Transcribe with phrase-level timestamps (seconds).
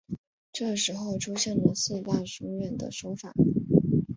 [0.51, 3.31] 这时候出现了四大书院的说法。